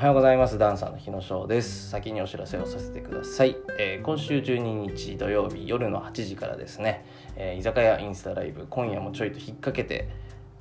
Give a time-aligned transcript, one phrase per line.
[0.00, 0.56] おはようございます。
[0.56, 1.90] ダンサーの日野翔です。
[1.90, 7.04] 先にお知らせをさせてください、えー、今週12日土曜日夜の8時からですね、
[7.36, 10.08] えー、居酒屋インスタライブ今夜もちょいと引っ掛けて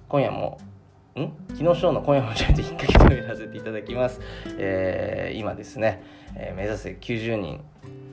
[0.10, 0.60] 今夜も
[1.16, 1.32] ん？
[1.56, 4.20] 日野翔の今夜もちょいと引っ掛けてをやらせていただきます、
[4.57, 6.04] えー、今ですね、
[6.36, 7.62] え目指せ90人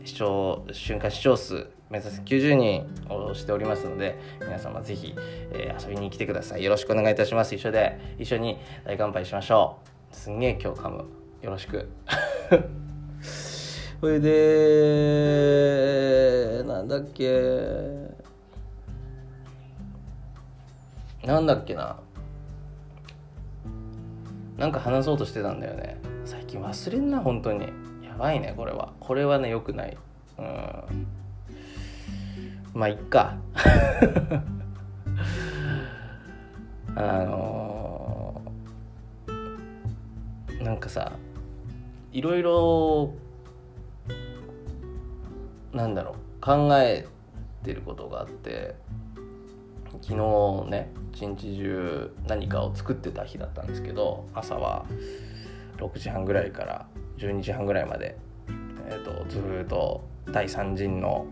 [0.04, 6.62] 視聴瞬間視聴数目指す90人をしておりますので皆様ぜひ、えー、遊びに来てください。
[6.62, 7.52] よろしくお願いいたします。
[7.52, 11.04] 一緒で一緒に大乾杯しましょうすんげえ今日噛む。
[11.42, 11.88] よろしく。
[13.20, 14.32] それで
[16.66, 17.38] なんだっけ。
[21.22, 21.96] なんだっけな。
[24.56, 26.00] なんか話そうとしてたんだよね。
[26.24, 27.68] 最近忘れんな本当に。
[28.02, 28.94] やばいねこれは。
[28.98, 29.96] これはねよくない。
[30.38, 31.06] うん。
[32.72, 33.36] まあいっか。
[36.96, 37.65] あの
[40.66, 41.12] なんかさ
[42.10, 43.14] いろいろ
[45.72, 47.06] なんだろう考え
[47.62, 48.74] てることがあって
[50.02, 54.84] 昨日ね一日中何かを作ってた日だったんですけど朝は
[55.76, 58.16] 6時半ぐらいから12時半ぐらいまで、
[58.88, 61.26] えーと、ずっと第三陣の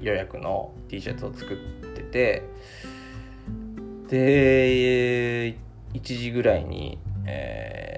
[0.00, 1.56] 予約の T シャツを作っ
[1.96, 2.44] てて
[4.08, 5.58] で
[5.94, 7.95] 1時ぐらいに、えー、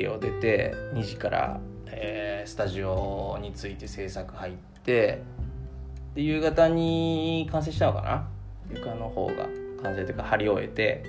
[0.00, 5.22] 家を出て2時から、えー、スタジオについて制作入って
[6.14, 8.28] で夕方に完成したのかな？
[8.70, 9.46] 床の方が
[9.82, 11.04] 完成というか貼り終えて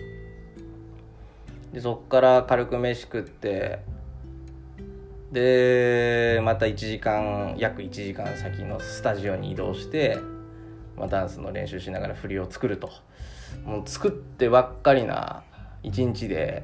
[1.73, 3.79] でそっから軽く飯食って
[5.31, 10.17] でまた1時間約1時間先のスタジオに移動して、
[10.95, 12.89] まあ、ダンスの練習しながら振りを作ると。
[13.65, 15.43] もう作ってばっかりな
[15.83, 16.63] 一日で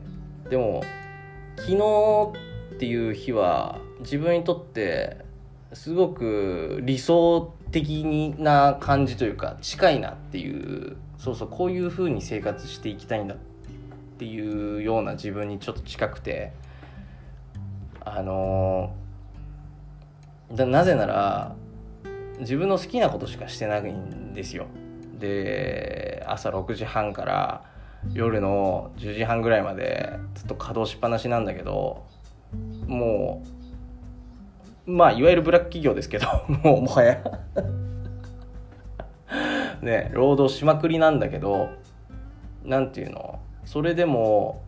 [0.50, 0.84] でも
[1.58, 2.34] 昨日
[2.76, 5.18] っていう日は自分にとって
[5.74, 13.38] すごく理想的な感じというか近いなっていうそうそうこういう風に生活していきたいんだっ
[14.18, 16.54] ていうような自分にちょっと近くて。
[18.06, 18.94] あの
[20.50, 21.56] なぜなら
[22.40, 24.68] 自分の好きなことしかしてないんですよ
[25.20, 27.64] で朝6時半から
[28.12, 32.04] 夜の10時半ぐらいまでずっと稼働しっぱなしなんだけど
[32.88, 33.44] も
[34.86, 36.28] うまあいわゆるブラック企業ですけど
[36.64, 37.24] もうもはや。
[39.82, 41.70] ね労働しまくりなんだけど
[42.64, 43.40] 何ていうの？
[43.66, 44.62] それでも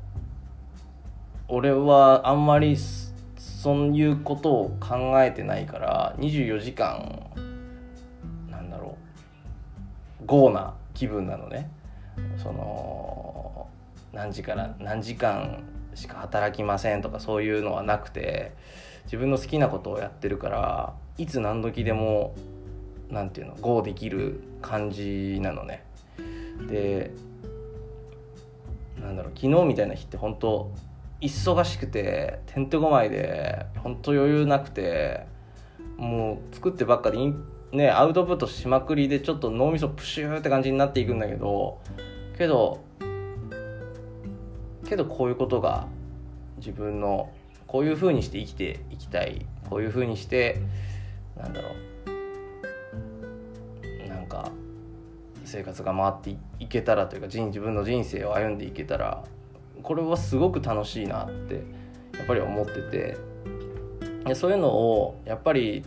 [1.47, 7.22] 俺はあんまりそういうことを考えてないから24時間
[8.50, 8.97] なんだろ
[10.22, 11.69] う豪な気分なのね。
[12.45, 13.67] その
[14.13, 15.63] 何時から何時間
[15.95, 18.53] しか働きませんとかそういうのはなくて
[19.06, 22.35] 自分の好きなことをやってるからいつ何時でも
[23.09, 25.83] 何て言うの GO できる感じなのね。
[26.69, 27.11] で
[29.01, 30.72] なんだろう昨日みたいな日って本当
[31.22, 35.25] 忙しくててんてこまいで本当余裕なくて
[35.97, 37.17] もう作ってばっかで
[37.72, 41.79] ねアウトプットしまくりでちょっと脳みそプシューって感じになっていくんだけど
[42.38, 42.84] けど
[44.88, 45.88] けどこういうことが
[46.57, 47.31] 自分の
[47.68, 49.46] こういうふうにして生きていきたい。
[49.69, 50.62] こういうふうにして
[51.38, 51.69] なんだろ
[54.06, 54.07] う。
[54.07, 54.51] なんか
[55.44, 59.24] 生活が回っていけたらというか自分の人生を歩んでいけたら
[59.84, 61.56] これはすごく楽しいなって
[62.18, 63.18] やっぱり思ってて。
[64.25, 65.84] でそういうのをやっぱり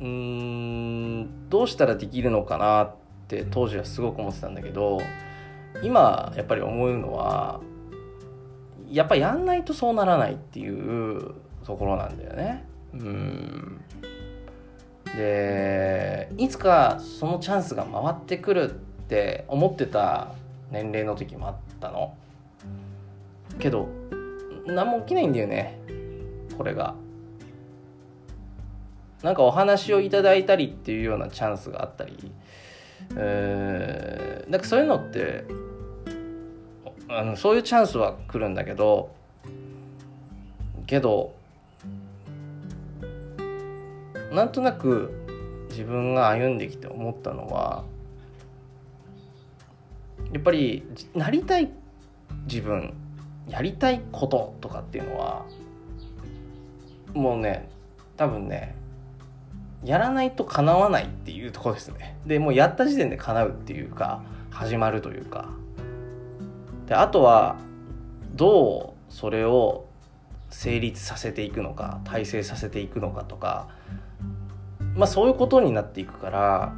[0.00, 2.94] うんどうしたらできるのかなっ
[3.26, 5.00] て当時はすごく思ってたんだけど
[5.82, 7.60] 今やっぱり思うのは
[8.88, 12.64] やっぱやんないとそうならないっていうところなんだよね。
[12.92, 13.80] うん
[15.16, 18.74] でいつかそのチャンスが回ってくるっ
[19.08, 20.28] て思ってた
[20.70, 22.14] 年齢の時もあったの。
[23.58, 23.88] けど
[24.66, 25.78] 何も起きないんだよね
[26.56, 26.94] これが
[29.22, 32.32] なんかお話をいただいたりっていうようなチャンスがあったり
[33.16, 35.44] えー、なんかそういうのって
[37.12, 39.10] あのそういうチャンスは来るんだけど
[40.86, 41.34] けど
[44.30, 45.12] なんとなく
[45.70, 47.84] 自分が歩んできて思ったのは
[50.32, 51.68] やっぱりなりたい
[52.44, 52.94] 自分
[53.48, 55.44] やりたいこととかっていうのは
[57.12, 57.68] もうね
[58.16, 58.76] 多分ね
[59.82, 62.16] やらないと叶わないっていうとこですね。
[62.26, 65.48] でもうやった時点で叶うっていうか始まるというか。
[66.90, 67.54] であとは
[68.34, 69.86] どうそれを
[70.50, 73.68] 成立させていくのか体制させていくのかとか
[74.96, 76.74] まあそういうことになっていくから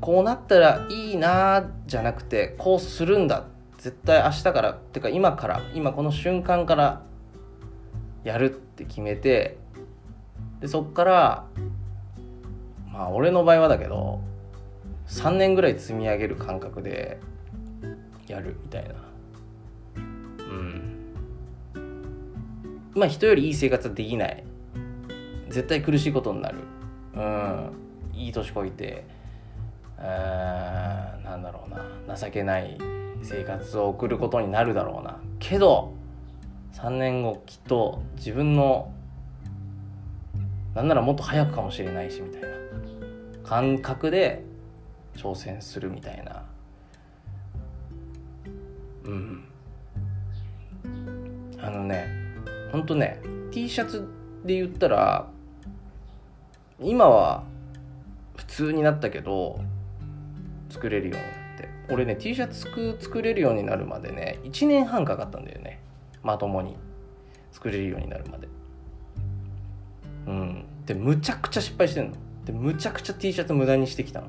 [0.00, 3.44] こうなったらいいなじゃなくてこうするんだ。
[3.78, 7.02] 絶対明日からってか今から今この瞬間から
[8.22, 9.58] やるって決めて
[10.60, 11.44] でそっから
[12.90, 14.22] まあ俺の場合はだけど
[15.08, 17.20] 3年ぐらい積み上げる感覚で
[18.34, 18.94] やるみたいな。
[19.96, 21.14] うん。
[22.94, 24.44] まあ人よりいい生活はできない。
[25.48, 26.58] 絶対苦しいことになる。
[27.14, 27.70] うん。
[28.12, 29.04] いい年こいて。
[29.98, 31.70] うんなんだろう
[32.10, 32.16] な。
[32.16, 32.76] 情けない
[33.22, 35.20] 生活を送ることになるだろうな。
[35.38, 35.94] けど
[36.72, 38.92] 3年後きっと自分の
[40.74, 42.48] なんならもっと早くかもしれないしみたいな。
[43.44, 44.42] 感覚で
[45.14, 46.42] 挑戦するみたいな。
[49.04, 49.44] うん。
[51.60, 52.06] あのね
[52.72, 53.20] ほんとね
[53.50, 54.06] T シャツ
[54.44, 55.28] で言ったら
[56.80, 57.44] 今は
[58.36, 59.60] 普通になったけど
[60.68, 61.92] 作れるようになって。
[61.92, 65.80] 俺ね T シャツ作作れるようになるまでね1年半かかったんだよね。
[66.22, 66.76] まともに。
[67.52, 68.48] 作れるようになるまで。
[70.26, 70.64] うん。
[70.86, 72.16] でむちゃくちゃ失敗してんの。
[72.44, 74.26] でむちゃくちゃ T シャツ無駄にしてきたの。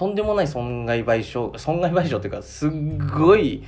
[0.00, 2.70] とんでもない損害賠償損害賠償っていうかすっ
[3.14, 3.62] ごい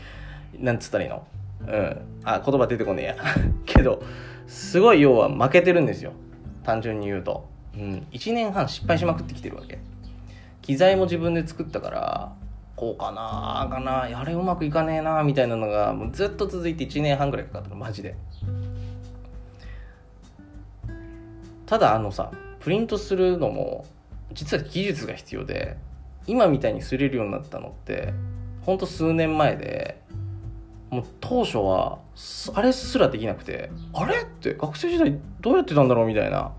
[0.59, 1.27] なんつったらいいの？
[1.69, 2.01] うん。
[2.25, 3.17] あ言葉出てこねえや。
[3.67, 4.03] けど
[4.47, 6.13] すごい要は負けてるんですよ。
[6.63, 9.79] 単純に言うと、うん、1年半失敗しまくってきてるわけ。
[10.63, 12.33] 機材も自分で作ったから
[12.77, 17.77] こうかなあかなあれうまくいかねえなみたいなのがもうずっと続いて1年半ぐらいかかったの。
[17.77, 18.15] マジで。
[21.67, 22.31] ただあのさ
[22.61, 23.85] プリントするのも
[24.33, 25.77] 実は技術が必要で
[26.27, 28.13] 今みたいにすれるようになったのって
[28.63, 30.01] ほんと数年前で
[30.91, 31.99] もう当初は
[32.55, 36.53] あれすらできなくてあれって学生時代どうやってたんだろうみたいな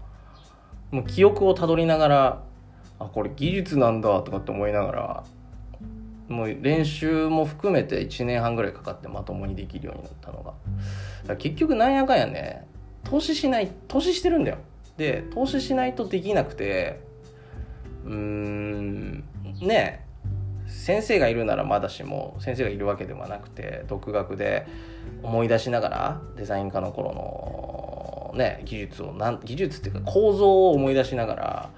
[0.92, 2.44] もう記憶をたどりながら
[3.00, 5.24] あこれ技術なんだとかって思いながら
[6.30, 11.36] もう練習も含めて1年半ぐらいかかってまともにできるようになったのが。
[11.36, 12.68] 結局なんやかんやね
[13.04, 14.58] 投資しない投資してるんだよ。
[14.98, 17.00] で投資しないとできなくて
[18.06, 19.24] うーん
[19.68, 20.06] ね
[20.68, 24.66] 先生がいるならまだしも先生がいるわけではなくて独学で
[25.22, 31.70] 思い出しながらデザイン科の頃のね技術をなん技術っていうか構造を思い出しながら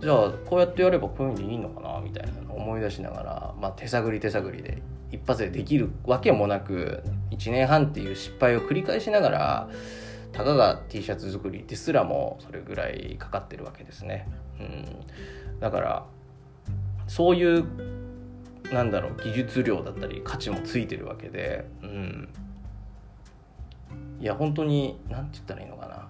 [0.00, 9.68] じゃあこうやってやればこういうふうにいいのかなみたいなのを思い出しながら、まあ、手探り手探りで一発でできるわけもなく1年半っていう失敗を繰り返しながら
[10.32, 14.28] たかが T シャツ作りですらもそれぐらいかかってるわけですね。
[14.60, 16.06] うん、だから
[17.06, 17.64] そういう
[18.72, 22.28] なんだろう技術量だったり価値もついてるわけで、うん、
[24.20, 26.08] いや本当に何て言ったらいいのかな。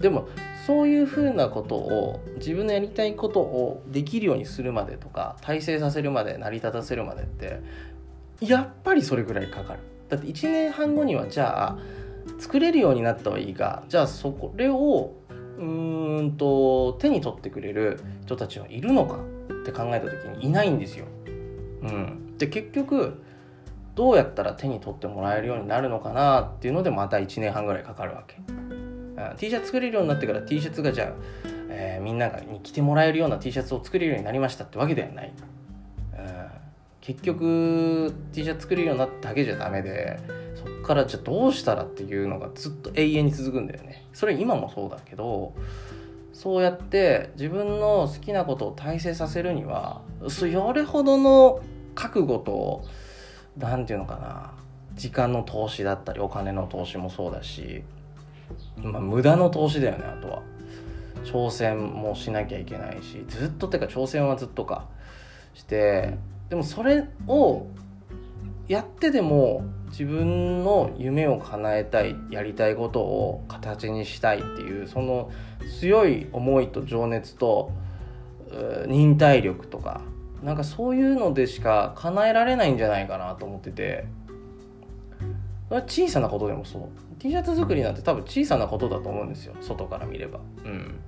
[0.00, 0.28] でも
[0.64, 7.60] そういうふうなことを自分のやりたいことをできるようにするまでとか体制させるまで成り立たせるまでって
[8.40, 9.80] やっぱりそれぐらいかかる。
[10.08, 11.78] だって1年半後にはじゃあ
[12.38, 15.14] 作れるようになったはいいがじゃあそこれを
[15.58, 19.18] うんと手に取ってくれる人たちはいるのか。
[19.68, 21.06] って考えた時にいないんですよ。
[21.82, 23.22] うん、で結局
[23.94, 28.36] どうやったら手に取ってもらえるようになるのかなっていうのでまた1年半ぐらいかかるわけ。
[29.36, 31.12] T シャツ作れるようになってから T シャツがじゃあ、
[31.70, 35.32] えー、みんなに着てもらえるような T シャツを作れるようになりましたってわけではない。
[37.00, 40.18] 結局 T シャツ作れるようになっただけじゃダメで
[40.54, 44.06] そっからじゃあどうしたらっていうのがずっと永遠に続くんだよね。
[44.12, 45.54] それ今もそうだけど
[46.38, 51.60] そうやって自分の好きなことを大成させるにはそれほどの
[51.96, 52.84] 覚悟と
[53.56, 54.52] 何て言うのかな
[54.94, 57.82] 時間の投資だったりお金の投資もそうだし
[58.76, 60.42] まあ、無駄の投資だよねあとは。
[61.24, 64.86] 挑戦もしなきゃいけないしずっとってか挑戦はずっとか
[65.54, 66.16] して
[66.48, 67.66] でもそれを
[68.68, 69.64] やってでも
[69.98, 75.32] 自分の夢を叶えたいやりたいことを形にしたいっていうその
[75.80, 77.72] 強い思いと情熱と
[78.86, 80.02] 忍耐力とか
[80.44, 84.06] なんかそういうのでしか叶えられないんじゃないかなと思ってて。
[85.86, 86.82] 小さなことでもそう。
[87.18, 89.54] T シャツ作りなんて多分小さなことだと思うんですよ。
[89.60, 90.40] 外から見れば。
[90.64, 90.98] うん。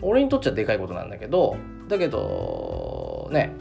[0.00, 1.56] 俺にとっちゃでかいことなんだけど
[1.88, 3.52] だけどね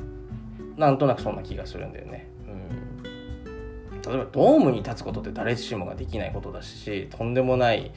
[0.77, 2.28] なんとなくそんな気がするんだよね。
[4.05, 7.91] 例えばドームに立つことって誰しもができないことだしとんでもない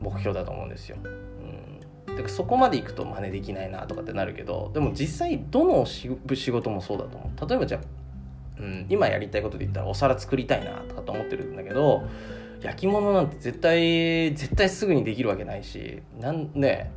[0.00, 6.08] 目標だと思うんですよ、うん、だからそこまでいくと真似できないなとかってなるけどでも実際どの仕
[6.50, 7.48] 事もそうだと思う。
[7.48, 7.80] 例えばじゃあ
[8.58, 12.04] うん、今やりたいことで言ったらお皿作りたいなとかと思ってるんだけど
[12.60, 16.92] 焼き物なんて絶対絶対すぐにできるわけないしなんね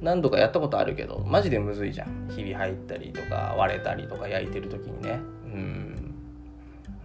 [0.00, 2.30] 何度かやったことあるけどマジでむずいじゃん。
[2.34, 5.20] ひび入ったりとか割れたりとか焼いてる時にね。
[5.44, 5.85] うん。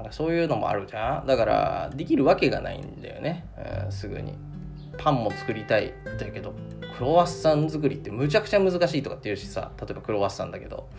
[0.01, 1.27] なんかそういうのもあるじゃん。
[1.27, 3.46] だからできるわけがないんだよね、
[3.86, 4.38] うん、すぐに。
[4.98, 6.53] パンも作りたいだけど。
[6.98, 9.72] クロワッサン作りってむちゃくちゃ難しいとかっていうしさ。
[9.79, 10.89] 例えばクロワッサンだけど。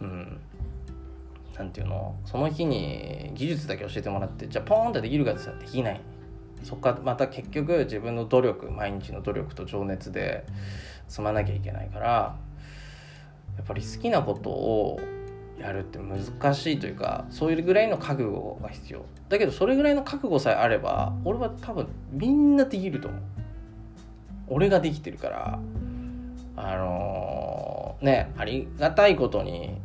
[0.00, 0.40] うん。
[1.56, 2.16] 何ていうの？
[2.24, 6.00] その日に技術だけ教えてもらってじゃあポーンってできるかってさできない。
[6.62, 10.44] そこかまた結局自分の努力毎日の努力と情熱で
[11.08, 12.36] 積まなきゃいけないから
[13.56, 15.00] やっぱり好きなことを
[15.58, 19.04] やるって難しいというかそういうぐらいの覚悟が必要。
[19.28, 23.20] だけどそれぐらいの覚悟さえあれば俺は多分みんなできると思う。
[24.48, 25.58] 俺ができてるから
[26.56, 29.76] あのー、ねありがたいことに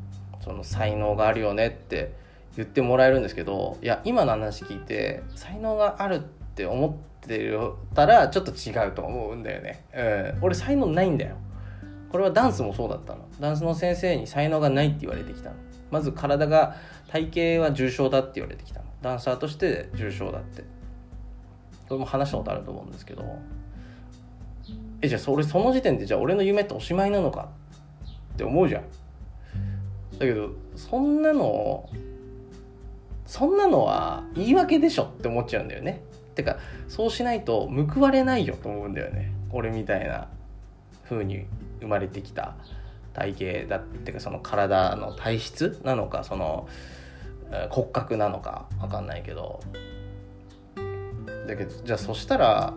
[0.43, 2.13] その才能があるよねって
[2.55, 7.53] 言ってもらえるんですけどいや今の話聞いて才能があるって思って
[7.93, 11.35] たらちょっと違うと思うんだよね、うん、俺才能ないんだよ。
[12.11, 13.25] これはダンスもそうだったの。
[13.39, 15.55] ダンスの先生に才能がないって言われてきたの。
[15.89, 16.75] まず体が
[17.07, 18.85] 体型は重症だって言われてきたの。
[19.01, 20.63] ダンサーとして重症だって。
[21.87, 23.25] これも話したことあると思うんですけど
[25.01, 27.49] えじゃあそれその時点でじゃあ俺の夢っておしまいなのか？
[28.33, 28.83] って思うじゃん。
[30.17, 31.89] だけどそんなの
[33.25, 35.03] そんなのは言い訳でしょ？
[35.03, 36.01] って思っちゃうんだよね。
[36.35, 39.33] てかそうしないと報われないよと思うんだよね。
[39.51, 40.29] 俺みたいな
[41.09, 41.45] 風に。
[41.81, 42.55] 生まれてきた
[43.13, 46.69] 体型だっていうかその体の体質なのかその
[47.69, 49.59] 骨格なのか分かんないけど。
[51.47, 52.73] だけどじゃあそしたら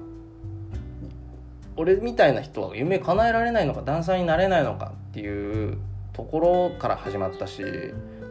[1.77, 5.79] 俺みたいな人は夢叶えられないのかダンサーになれないのかっていう
[6.13, 7.63] ところから始まったし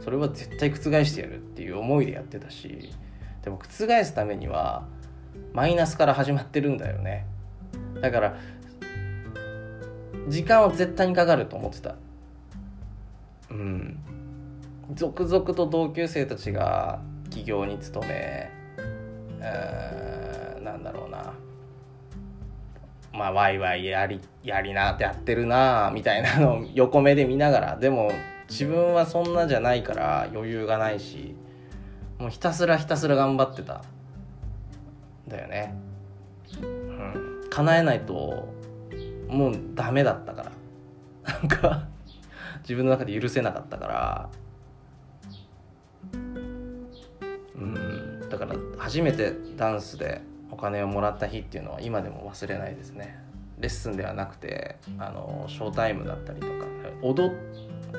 [0.01, 2.91] それは絶対覆してやるっていう思いでやってたし
[3.43, 3.67] でも覆
[4.03, 4.85] すためには
[5.53, 7.25] マイナスから始まってるんだよね。
[8.01, 8.37] だから
[10.27, 11.95] 時間は絶対にかかると思ってた。
[13.49, 13.97] うん。
[14.93, 18.49] 続々と同級生たちが企業に勤め、
[19.39, 21.33] えー、なんだろうな。
[23.13, 27.75] まあワイワイやりやりなってやってるなみたいなのを横目で見ながら。
[27.77, 28.11] でも
[28.49, 31.35] 自分はそんなじゃないから余裕がないし
[32.19, 33.83] もうひたすらひたすら頑張ってた。
[35.27, 35.75] だよね。
[36.61, 37.49] うん。
[37.49, 38.53] 叶えないと
[39.27, 40.51] もうダメだったから。
[41.33, 41.87] なんか
[42.59, 44.29] 自分の中で許せなかったから。
[47.55, 48.29] うん。
[48.29, 53.19] だから初めてダンスでお金をもらった日っていうのは今でも忘れないですね。
[53.59, 56.65] レッスンではなくてあのショータイムだったりとか
[57.01, 57.31] 踊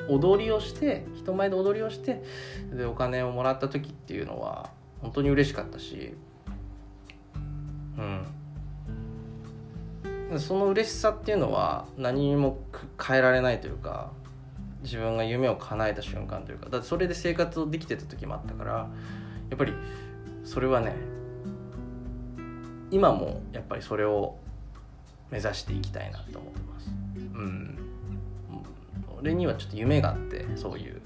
[0.09, 2.21] 踊りをして人前で踊りをして
[2.71, 4.69] でお金をもらった時っていうのは
[5.01, 6.15] 本当に嬉しかったし。
[7.97, 8.25] うん。
[10.39, 12.59] その嬉しさっていうのは何も
[13.01, 14.11] 変えられないというか
[14.83, 18.73] 自分が夢を叶えた瞬間というかだってそれで生活をできてた時もあったから
[19.49, 19.73] やっぱり
[20.43, 20.95] それはね
[22.91, 24.37] 今もやっぱりそれを
[25.31, 26.89] 目指していきたいなと思ってます。
[27.17, 27.77] うん、
[29.19, 31.01] 俺にはちょっと夢があってそういう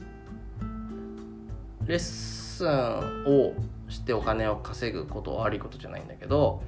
[1.85, 3.53] レッスンを
[3.87, 6.61] してお金を稼ぐことは悪いことじゃないんだけど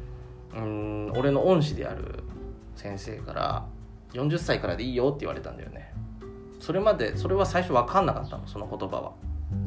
[0.56, 2.24] うん俺の恩師である
[2.76, 3.66] 先生から
[4.14, 5.94] 40歳からでいいよって言われたんだよね。
[6.60, 9.14] それまでそれは最初分かんなかったのその言葉は。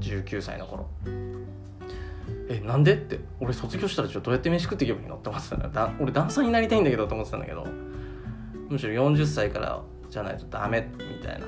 [0.01, 0.89] 19歳の頃。
[2.49, 3.21] えなんでって。
[3.41, 5.57] 俺卒業したらちょっとどうやって飯食っていけばいいのって思ってた。
[5.57, 7.67] らだ俺ダンサーになりたいんだけどと思ってたんだけど。
[8.69, 11.47] むしろ40歳からじゃないとダメみたいな。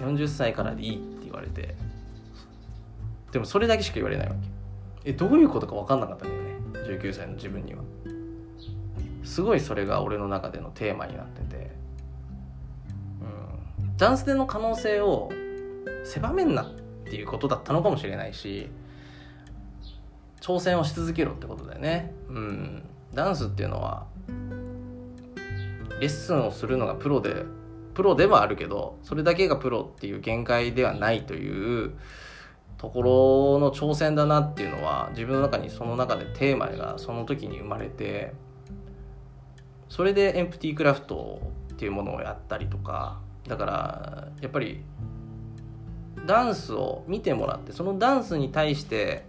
[0.00, 1.74] 40歳からでいいって言われて。
[3.32, 5.10] でもそれだけしか言われないわけ。
[5.10, 6.98] えどういうことか分かんなかったんだよね。
[7.00, 7.82] 19歳の自分には。
[9.28, 11.70] すごいそれが俺の中でのテーマになってて。
[13.78, 13.96] うん。
[13.98, 15.30] ダンスでの可能性を
[16.02, 16.70] 狭めんなっ
[17.04, 18.70] ていうことだったのかもしれないし
[20.40, 22.14] 挑戦をし続けろってことだよね。
[22.28, 22.82] うん。
[23.12, 24.06] ダンスっていうのは
[26.00, 27.44] レッスンをするのがプロで
[27.92, 31.98] プロではあるけどそれだけがプロっていう限界ではないという
[32.78, 38.32] ところの挑戦だなっていうのは自分の中にその中でテーマがその時に生まれて
[39.88, 41.40] それでエンプティクラフト
[41.72, 44.82] っていうものをやったりとかだからやっぱり
[46.26, 49.24] ダンスを見てもらってそのダンスに対して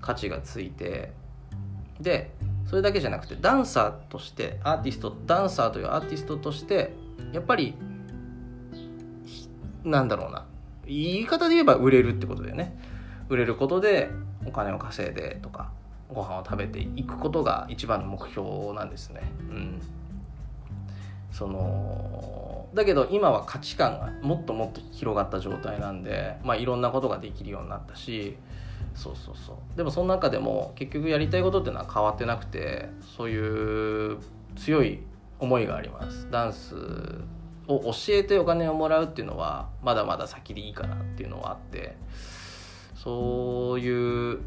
[0.00, 1.12] 価値がついて
[2.00, 2.32] で
[2.66, 6.92] それだけじゃなくてダンサーとしてアーティストダンサーというアーティストとして
[7.32, 7.74] やっぱり
[9.84, 10.46] なんだろうな
[10.86, 12.76] 言い方で言えば売れるってことだよね
[13.28, 14.10] 売れることで
[14.46, 15.70] お金を稼いでとか
[16.08, 19.22] ご飯を食べていくことが一番の目標なんですね。
[19.48, 19.80] うん、
[21.40, 28.36] そのだけど今は価値観がもっともっと広がった状態なんで、まあ、いろんなことができるようになったし
[28.94, 29.56] そうそうそう。
[29.76, 34.18] でもその中でも結局やりたいことっていうのは変わってなくてそういう
[34.54, 35.00] 強い
[35.38, 36.30] 思いがあります。
[36.30, 36.74] ダンス
[37.68, 41.96] を教えてお金をもらうっていうのはまだまだ先でいいかなっていうのはあって
[42.94, 44.40] そういう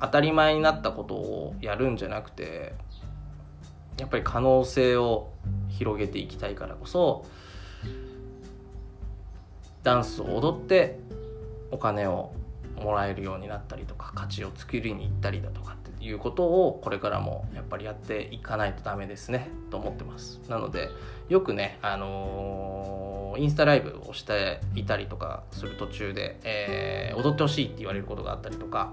[0.00, 2.74] 当たり前になったことをやるんじゃなくて
[3.98, 5.32] やっぱり可能性を
[5.68, 7.24] 広げていきたいからこそ
[9.82, 10.98] ダンスを踊って
[11.70, 12.32] お金を
[12.76, 20.40] もらえるようになったりとか価値を作りに行ったりだとかっていうことをこれからもやっぱりやっていかないとダメですねと思ってます。
[20.48, 20.90] なので
[21.28, 28.92] よくねあのー、インスタライブをしていたりとかする途中で、えー、踊ってほしいって言われることがあったりとか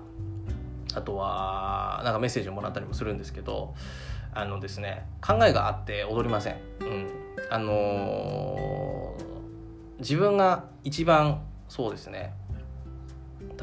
[0.94, 3.74] あとはなんかメッセージをもらったりもするんですけど
[4.34, 7.08] あのですね考えがあって踊りません、うん、
[7.50, 12.34] あのー、自分が一番そうですね。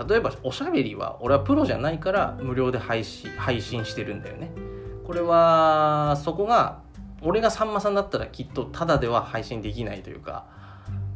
[0.08, 4.50] 例えばおしゃべりは俺はプロじゃないから無料で配信配信してるんだよね。
[5.04, 6.80] これはそこが
[7.22, 10.46] 俺がさんまさんだったらきっとただでは配信できないというか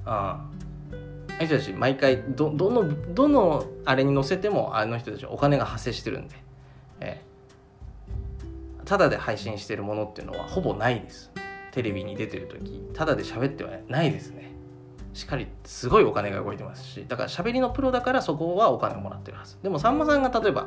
[0.04, 0.46] あ
[1.38, 6.34] あの人たち毎回どのどのあれに載せてもあの人たちはお金が発生してるんで、
[7.00, 7.24] ええ、
[8.90, 11.30] ただで配信してるものっていうのはほぼないです。
[11.70, 14.50] テレビに出てる時ただで喋ってはないですね。
[15.12, 19.62] しっかりすごいお金が動いてますしだから喋りのプロだからそこはお金をもらってるはず。
[19.62, 20.66] でもさんまさんが例えば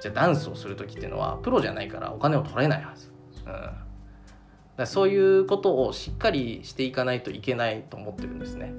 [0.00, 3.12] じゃあダンスをする時っていうのはプロじゃないからお金を取れないはず、
[3.44, 3.70] うん、
[4.78, 8.72] だそういうことをしっかりしていかないといけないと思ってるんですね、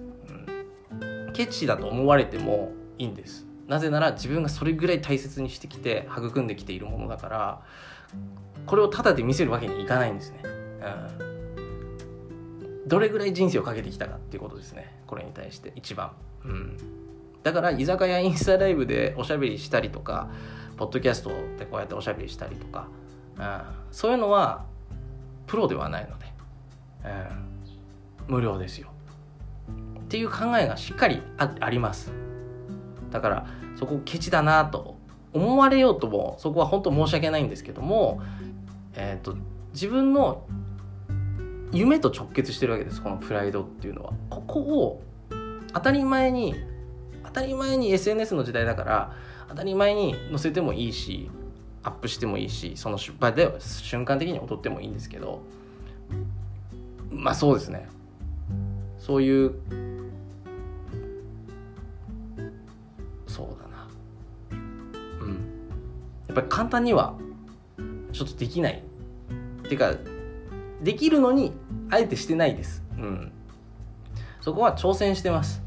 [0.99, 3.45] うん、ケチだと思われてもいいんです。
[3.67, 7.61] なぜなら自分がそれぐらい大切にしてきて育んできているものだから
[8.65, 10.47] これをタダで見せるわけにいかないんですね、う
[12.85, 12.87] ん。
[12.87, 14.95] どれぐらい人生をかけてきたかっていうことですね。
[15.07, 16.11] これに対して一番。
[16.45, 16.77] うん。
[17.43, 20.29] だから居酒屋インスタライブでおしゃべりしたりとか
[20.77, 22.87] ポッドキャストでこうやっておしゃべりしたりとか、
[23.37, 24.65] うん、そういうのは
[25.47, 26.25] プロではないので、
[28.27, 28.89] うん、無料ですよ。
[29.99, 32.11] っていう考えがしっかりあります。
[33.11, 34.97] だからそこケチだなと
[35.33, 38.21] 思われようともそこは本当申し訳ないんですけども、
[38.95, 39.37] えーと
[39.73, 40.47] 自分の
[41.71, 44.13] 夢と直結してるわけですこのプライドっていうのは。
[44.29, 45.03] ここを
[45.73, 46.55] 当たり前に
[47.23, 49.13] 当たり前に SNS の時代だから
[49.49, 51.29] 当たり前に載せてもいいし
[51.83, 55.41] アップしてもいいしその場で瞬間的に踊ってもいいんですけど。
[57.11, 57.87] まあそうですね。
[58.97, 59.55] そういう
[63.27, 63.87] そうだな。
[65.21, 65.29] うん。
[66.27, 67.15] やっぱり簡単には
[68.11, 68.83] ちょっとできない。
[69.59, 69.93] っていうか
[70.81, 71.53] できるのに
[71.89, 73.31] あえてしてないです、うん、
[74.41, 75.61] そこは挑戦してます、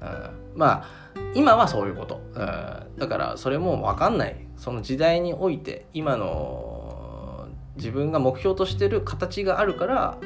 [0.00, 0.86] うん、まあ
[1.34, 4.36] 今はそういうこと、うん、だからそれも分かんない。
[4.56, 10.18] その時代において今の自分が目標としてる形があるから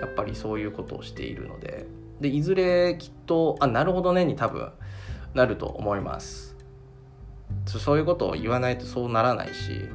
[0.00, 1.86] やっぱりそういうことをしているので。
[2.20, 4.72] でいずれきっとあなるほどねに多分
[5.34, 6.56] なると思います。
[7.66, 9.88] そういうことを言わないとそうならないし。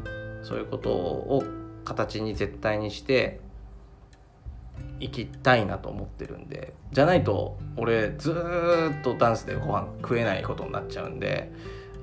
[0.44, 1.44] そういうことを
[1.86, 3.40] 形に絶対にして
[5.00, 11.52] 行きたいなと思ってるんでじゃないと俺ずっとダンスでご飯食えないことになっちゃうんで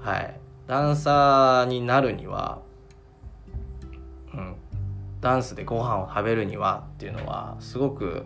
[0.00, 0.40] はい。
[0.66, 2.61] ダンサーになるには
[4.33, 4.55] うん
[5.20, 8.24] ダンスでご飯を食べるにはっていうのはすごく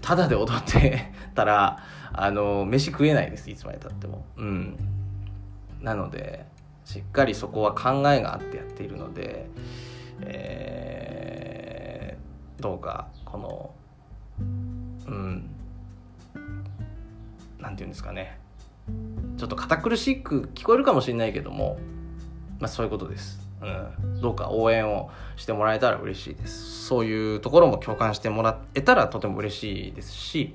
[0.00, 4.24] ただで踊ってたらあの飯食えないですいつまでたっても。
[4.36, 4.76] うん。
[5.80, 6.46] なので
[6.88, 9.46] しっかりそこは考えがあってやっているので
[10.22, 13.70] えー、どうかこの
[15.06, 15.50] うん
[17.58, 18.38] 何て言うんですかね。
[19.36, 21.78] ちょっと堅苦しく聞こえるかもしれないけども
[22.58, 23.46] まあそういうことです。
[23.60, 26.86] うん、どうか応援をしてもらえたら嬉しいです。
[26.86, 30.54] そういうところも共感してもらえたらとても嬉しいですし、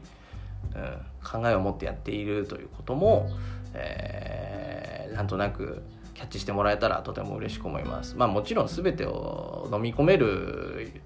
[0.75, 3.29] うん、考えを持ってやっているということも、
[3.75, 8.15] えー、なんとなくキャッチしてもらえたらとても嬉しく思います。
[8.15, 11.01] まあもちろん全てを飲み込める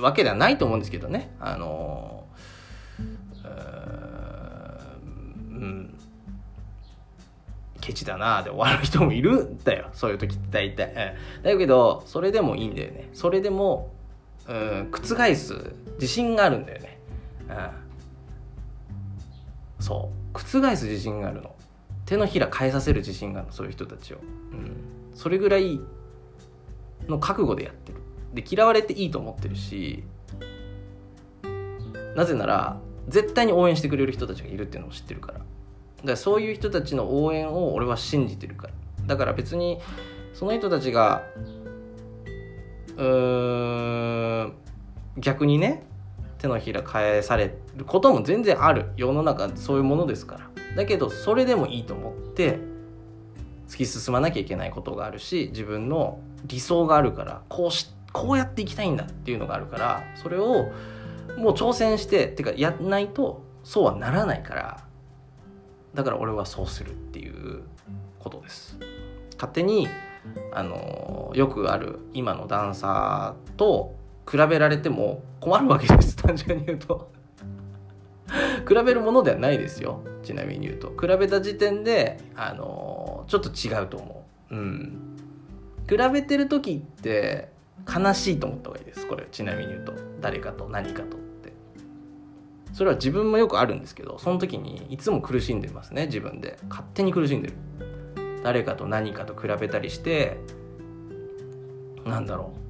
[0.00, 1.34] わけではないと思うんですけどね。
[1.40, 2.24] あの
[5.50, 5.94] うん
[7.80, 9.88] ケチだなで終わる人もいるんだよ。
[9.92, 13.08] そういう時って大体、だけどそれでもいいんだよね。
[13.14, 13.90] それでも、
[14.46, 16.98] うん、覆す自信があるんだよね、
[17.48, 17.52] う
[19.82, 20.38] ん、そう。
[20.38, 20.42] 覆
[20.76, 21.54] す自信があるの。
[22.08, 24.16] 手のひら返させる自信があるそういう人たちを、
[24.52, 24.72] うん、
[25.14, 25.78] それぐらい
[27.06, 27.98] の覚悟でやってる。
[28.32, 30.04] で嫌われていいと思ってるし
[32.14, 35.38] なぜなら絶対に応援してくれる人たちがいるっていうのを知ってるから。
[35.38, 35.48] だか
[36.02, 38.72] らそういう人たちの応援を俺は信じてるから。
[39.06, 39.78] だから別に
[40.32, 41.24] その人たちが
[42.96, 44.54] うーん
[45.18, 45.84] 逆にね
[46.38, 50.50] 手のひら返されることも全然ある世の中そういうものですから。
[50.76, 52.58] だけどそれでもいいと思って
[53.68, 60.70] 突き進まなきゃいけないことがあるし自分の理想があるからこうしこうやっていきたいんだっていうのがあるからそれを
[61.36, 64.84] もう挑戦してってかやんないとそうはならないから
[65.94, 67.62] だから俺はそうするっていう
[68.18, 68.78] ことです。
[69.34, 69.88] 勝手に
[70.52, 73.97] あのよくある今のダンサーと
[74.28, 76.16] 比べられても困るわけです。
[76.16, 77.10] 単純に言うと。
[78.68, 80.02] 比べるものではないですよ。
[80.22, 80.90] ちなみに言うと。
[80.90, 84.54] 比べた時点であのちょっと違うと思う。
[84.54, 85.16] うん。
[85.88, 87.48] 比べてる時って
[87.88, 89.06] 悲しいと思った方がいいです。
[89.06, 89.94] これちなみに言うと。
[90.20, 91.54] 誰かと何かとって。
[92.74, 96.04] それは自分もよくあるんですけどその時にいつも苦しんでますね。
[96.06, 96.58] 自分で。
[96.68, 97.54] 勝手に苦しんでる。
[98.44, 100.36] 誰かと何かと比べたりして
[102.04, 102.67] なんだろう。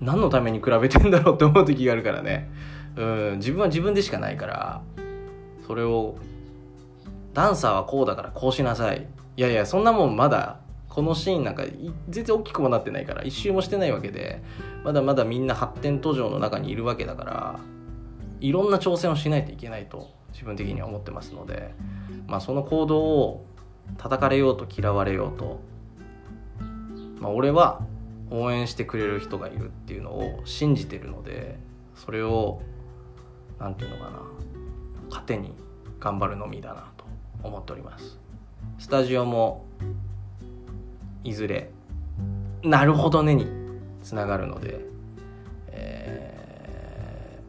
[0.00, 2.50] 何のために比べてんだろうって思う時があるからね。
[2.96, 4.82] うん自分は自分でしかないから
[5.66, 6.16] それを
[7.32, 9.06] ダンサーはこうだからこうしなさい。
[9.36, 10.58] いやいやそんなもんまだ
[10.88, 11.62] このシーンなんか
[12.08, 14.42] 全然大きくもなってないから一周もしてないわけで
[14.82, 17.60] まだまだみんな発展途上の中にいるわけだから
[18.40, 21.72] いろんな挑戦をしないといけないと自分的には思ってますので、
[22.26, 23.46] まあ、その行動を
[23.96, 25.60] 叩かれようと嫌われようと、
[27.20, 27.80] まあ、俺は
[28.30, 31.58] 応援してくれる人がいるっていうのを信じてるので
[31.94, 32.60] それを
[33.58, 34.22] 何て言うのかな
[35.10, 35.54] 糧に
[36.00, 37.04] 頑張るのみだなと
[37.42, 38.18] 思っております。
[38.78, 39.66] スタジオも
[41.24, 41.70] いずれ
[42.62, 43.46] 「なるほどね」に
[44.02, 44.80] つながるので、
[45.68, 47.40] え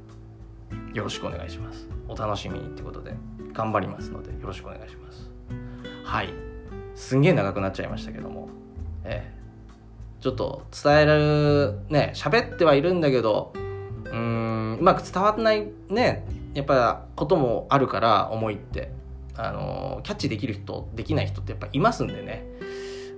[0.71, 1.87] ー、よろしくお願いします。
[2.07, 3.13] お楽しみにってことで
[3.53, 5.29] 頑張りますのでよろしくお願いします。
[6.03, 6.33] はい。
[6.95, 8.49] すんげえ長くなっちゃいましたけども。
[9.03, 9.38] えー、
[10.21, 13.53] ちょっと伝えられるね喋ってはいるんだけど
[14.05, 18.97] うんうまく伝わらないねやっぱこともあるから思いって。
[19.41, 22.45] あのキャッチできる人できない人ってやっぱいますんでね。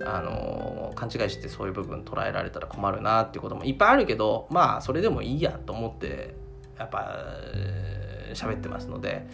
[0.04, 6.34] あの勘違いしてそういう部分捉えられたら困るなっていうこともいっぱいあるけどまあそれでもいいやと思って
[6.76, 7.16] やっぱ
[8.34, 9.28] 喋ってますので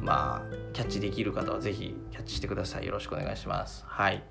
[0.00, 2.86] まあキャッチできる方は是非キャッチしてください。
[2.86, 3.84] よろしくお願いします。
[3.86, 4.22] はい。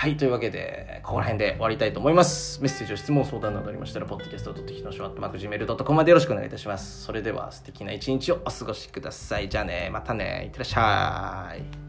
[0.00, 2.62] はいというわけでここら辺で終わりたいと思います。
[2.62, 7.02] メッセージ質問相談などありましたらポッドキャストひのしょアットマーク Gmail.com までよろしくお願いいたします。
[7.04, 9.48] それでは素敵な一日をお過ごしください。
[9.48, 10.44] じゃあねまたね。
[10.44, 11.87] いってらっしゃい。